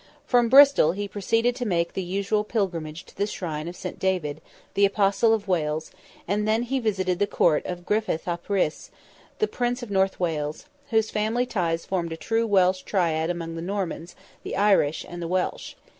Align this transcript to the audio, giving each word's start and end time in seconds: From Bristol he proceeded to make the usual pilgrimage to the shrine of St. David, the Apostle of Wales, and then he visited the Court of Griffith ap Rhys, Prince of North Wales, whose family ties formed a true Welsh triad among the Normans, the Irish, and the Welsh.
From 0.25 0.49
Bristol 0.49 0.93
he 0.93 1.07
proceeded 1.07 1.55
to 1.57 1.63
make 1.67 1.93
the 1.93 2.01
usual 2.01 2.43
pilgrimage 2.43 3.03
to 3.05 3.15
the 3.15 3.27
shrine 3.27 3.67
of 3.67 3.75
St. 3.75 3.99
David, 3.99 4.41
the 4.73 4.83
Apostle 4.83 5.31
of 5.31 5.47
Wales, 5.47 5.91
and 6.27 6.47
then 6.47 6.63
he 6.63 6.79
visited 6.79 7.19
the 7.19 7.27
Court 7.27 7.63
of 7.67 7.85
Griffith 7.85 8.27
ap 8.27 8.49
Rhys, 8.49 8.89
Prince 9.51 9.83
of 9.83 9.91
North 9.91 10.19
Wales, 10.19 10.65
whose 10.89 11.11
family 11.11 11.45
ties 11.45 11.85
formed 11.85 12.11
a 12.11 12.17
true 12.17 12.47
Welsh 12.47 12.81
triad 12.81 13.29
among 13.29 13.53
the 13.55 13.61
Normans, 13.61 14.15
the 14.41 14.55
Irish, 14.57 15.05
and 15.07 15.21
the 15.21 15.27
Welsh. 15.27 15.75